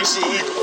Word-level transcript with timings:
esse 0.00 0.18
ídolo. 0.18 0.59